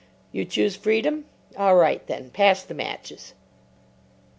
You 0.31 0.45
choose 0.45 0.75
freedom? 0.75 1.25
All 1.55 1.75
right, 1.75 2.03
then. 2.07 2.31
Pass 2.31 2.63
the 2.63 2.73
matches." 2.73 3.35